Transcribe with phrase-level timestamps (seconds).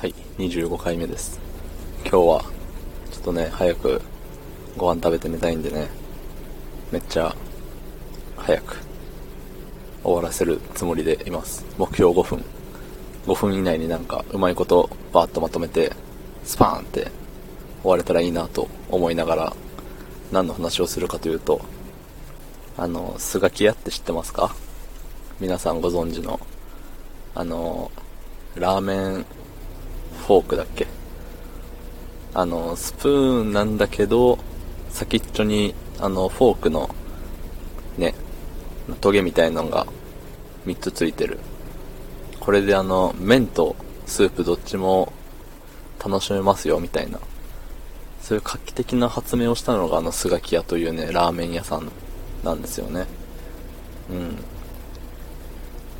[0.00, 1.38] はい、25回目です。
[2.04, 2.44] 今日は、
[3.12, 4.00] ちょっとね、早く
[4.78, 5.88] ご飯食べて寝たいんでね、
[6.90, 7.36] めっちゃ、
[8.38, 8.78] 早く、
[10.02, 11.66] 終わらせるつもりでいます。
[11.76, 12.42] 目標5分。
[13.26, 15.92] 5分以内になんか、うまいこと、バーッとまとめて、
[16.44, 17.10] スパーンって、
[17.82, 19.56] 終われたらいいなと思いながら、
[20.32, 21.60] 何の話をするかというと、
[22.78, 24.54] あの、スガキ屋って知ってますか？
[25.40, 26.40] 皆さんご存知の、
[27.34, 27.90] あの、
[28.54, 29.26] ラーメン
[30.30, 30.86] フォークだっけ？
[32.34, 34.38] あの、スプーンなんだけど、
[34.88, 36.88] 先っちょに、あの、フォークの、
[37.98, 38.14] ね、
[39.00, 39.88] トゲみたいのが
[40.66, 41.40] 3つついてる。
[42.38, 43.74] これであの、麺と
[44.06, 45.12] スープどっちも
[45.98, 47.18] 楽しめますよ、みたいな。
[48.22, 51.90] そういう画期的な発明をしたのがあの、スガキ屋というね、ラーメン屋さん
[52.44, 53.06] なんですよね。
[54.08, 54.38] うん。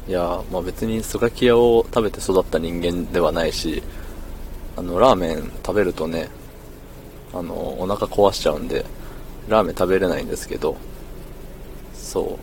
[0.08, 3.82] いやまあ別にスガキ屋を食べて育った人間ではないし、
[4.80, 6.30] あの、ラーメン食べるとね、
[7.34, 8.86] あの、お腹壊しちゃうんで、
[9.46, 10.78] ラーメン食べれないんですけど、
[11.92, 12.38] そ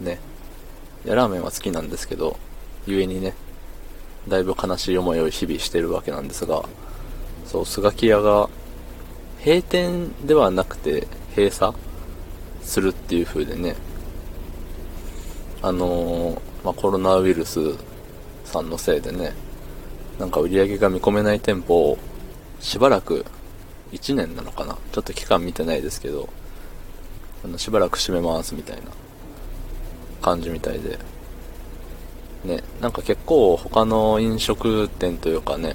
[0.00, 0.04] う。
[0.04, 0.20] ね。
[1.04, 2.36] いや、ラーメンは好きなんですけど、
[2.86, 3.34] 故にね、
[4.28, 6.62] だいぶ悲しい思いを日々してるわけなんですが、
[7.46, 8.48] そう、スガキ屋が、
[9.44, 11.74] 閉店ではなくて、閉鎖
[12.62, 13.74] するっていう風でね、
[15.62, 17.74] あのーまあ、コロナウイルス
[18.44, 19.32] さんのせいでね、
[20.18, 21.98] なんか売り上げが見込めない店舗を、
[22.60, 23.24] しばらく、
[23.92, 24.76] 1年なのかな？
[24.92, 26.28] ちょっと期間見てないですけど、
[27.44, 28.82] あの、しばらく閉めますみたいな
[30.20, 30.98] 感じみたいで、
[32.44, 35.74] ね、なんか結構他の飲食店というかね、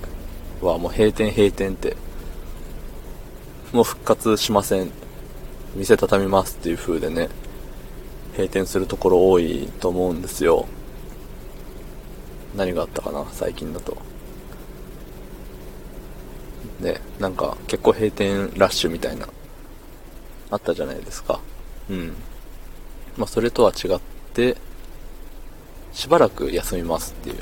[0.61, 1.95] はもう閉店閉店って、
[3.71, 4.91] もう復活しません。
[5.75, 7.29] 店畳みますっていう風でね、
[8.33, 10.67] 閉店するところ多いと思うんですよ。
[12.55, 13.25] 何があったかな？
[13.31, 13.97] 最近だと。
[16.83, 19.27] ね、なんか結構閉店ラッシュみたいな、
[20.51, 21.39] あったじゃないですか。
[21.89, 22.13] うん。
[23.17, 23.99] まあそれとは違っ
[24.33, 24.57] て、
[25.93, 27.37] しばらく休みますっていう。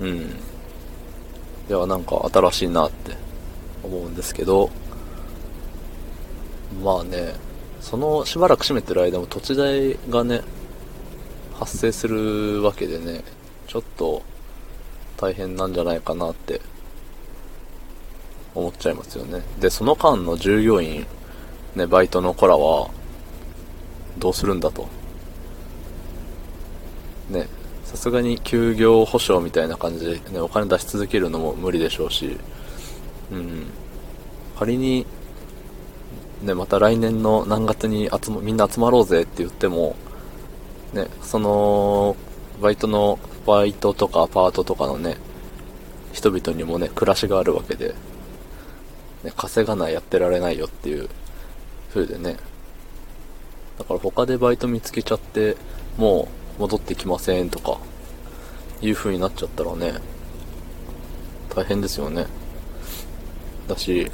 [0.00, 0.18] うん。
[1.68, 3.16] いや、なんか新しいなって
[3.82, 4.70] 思うんですけど、
[6.82, 7.34] まあね、
[7.80, 10.42] そのしばらく閉めてる間も土地代がね、
[11.54, 13.22] 発生するわけでね、
[13.68, 14.22] ちょっと
[15.16, 16.60] 大変なんじゃないかなって
[18.54, 19.42] 思っちゃいますよね。
[19.60, 21.06] で、その間の従業員、
[21.74, 22.90] ね、バイトの子らは、
[24.18, 24.86] どうするんだと。
[27.30, 27.48] ね、
[27.84, 32.38] さすがに休業保障みたいな感じで、ね、お金出し続けるのも無理でしょうし、
[33.30, 33.66] うん。
[34.58, 35.06] 仮に、
[36.42, 39.96] ね、また来年の何月に集ま、みんな集まろうぜって言っても、
[40.92, 42.16] ね、その、
[42.60, 45.16] バイトの、バイトとかアパートとかのね、
[46.12, 47.94] 人々にもね、暮らしがあるわけで、
[49.24, 51.08] ね、稼がないやってられないよっていう
[51.92, 52.36] 風でね。
[53.78, 55.56] だから他でバイト見つけちゃって、
[55.96, 56.28] も
[56.58, 57.78] う戻ってきませんとか、
[58.80, 59.94] いう風になっちゃったらね、
[61.54, 62.26] 大変ですよね。
[63.68, 64.10] だし、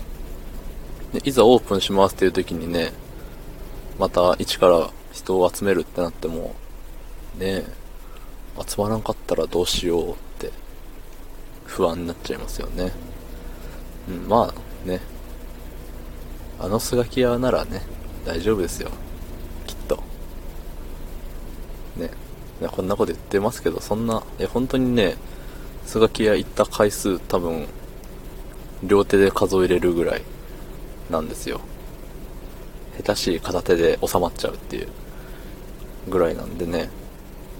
[1.12, 2.92] ねいざオープンしますっていう時にね、
[3.98, 6.54] また一から人を集めるってなっても、
[7.38, 7.64] ね
[8.66, 10.50] 集まらんかったらどうしようって
[11.64, 12.92] 不安になっちゃいますよね。
[14.08, 15.00] うん、まあね、
[16.60, 17.82] あのスガキ屋ならね、
[18.24, 18.90] 大丈夫ですよ。
[19.66, 20.02] きっと。
[21.96, 22.10] ね。
[22.72, 25.16] こんなこと言ってますけど、そんな、え、本当にね、
[25.86, 27.68] スガキ屋行った回数多分、
[28.82, 30.22] 両手で数えれるぐらい
[31.10, 31.60] なんですよ。
[32.96, 34.88] 下手しい片手で収まっちゃうっていう
[36.08, 36.90] ぐらいなんでね、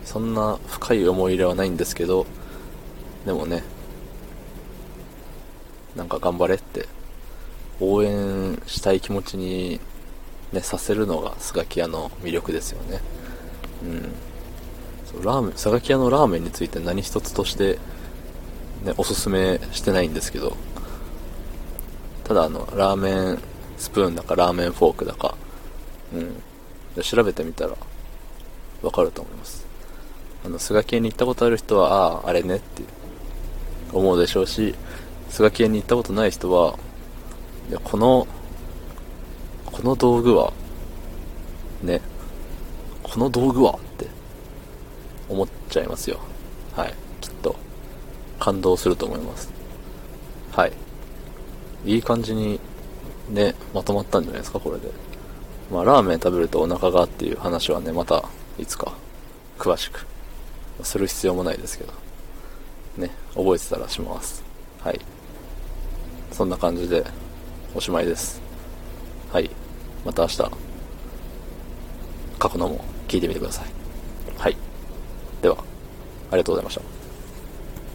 [0.04, 2.26] そんな深い思い入れはないんですけど、
[3.24, 3.62] でもね、
[5.94, 6.88] なんか頑張れって、
[7.81, 9.81] 応援したい気持ちに、
[10.53, 13.00] ね、させるのがスガキ屋の魅力ですよね。
[13.83, 15.22] うん。
[15.25, 17.78] ラーメン、スガキ屋のラーメンについて何一つとして、
[18.84, 20.57] ね、おすすめしてないんですけど、
[22.25, 23.39] ただあの、ラーメン
[23.78, 25.36] スプーンだかラーメンフォークだか、
[26.15, 27.03] うん。
[27.03, 27.77] 調べてみたら、
[28.83, 29.66] わかると思います。
[30.45, 32.83] あの、スガキ屋に行ったことある人は、ああ、あれねって
[33.92, 34.74] 思うでしょうし、
[35.31, 36.78] スガキ屋に行ったことない人は、
[37.68, 38.26] いや、この、
[39.66, 40.53] この道具は、
[41.82, 42.00] ね、
[43.03, 44.06] この道具はって
[45.28, 46.18] 思っちゃいますよ。
[46.74, 46.94] はい。
[47.20, 47.54] きっと、
[48.38, 49.50] 感動すると思います。
[50.53, 50.72] はい。
[51.84, 52.59] いい感じに、
[53.28, 54.91] ね、まとまったんじゃないですか、これで。
[55.71, 58.24] まあ、ラーメン食べるとお腹がっていう話はね、また、
[58.59, 58.94] いつか、
[59.59, 60.06] 詳しく、
[60.82, 61.92] する必要もないですけど。
[62.97, 64.42] ね、覚えてたらします。
[64.80, 65.00] はい。
[66.32, 67.04] そんな感じで、
[67.74, 68.41] おしまいです。
[69.30, 69.50] はい。
[70.04, 70.38] また明日、
[72.38, 73.66] 過去のも聞いてみてください。
[74.38, 74.56] はい。
[75.42, 75.56] では、
[76.30, 76.97] ありがとうございました。